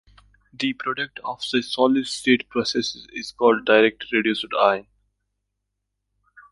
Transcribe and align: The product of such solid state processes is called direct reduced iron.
The 0.51 0.73
product 0.73 1.19
of 1.23 1.43
such 1.43 1.65
solid 1.65 2.07
state 2.07 2.49
processes 2.49 3.07
is 3.13 3.31
called 3.31 3.65
direct 3.65 4.11
reduced 4.11 4.47
iron. 4.59 4.87